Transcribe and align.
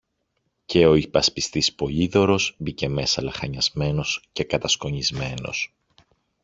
και 0.65 0.85
ο 0.85 0.93
υπασπιστής 0.93 1.73
Πολύδωρος 1.75 2.55
μπήκε 2.57 2.89
μέσα 2.89 3.21
λαχανιασμένος 3.21 4.23
και 4.31 4.43
κατασκονισμένος. 4.43 5.75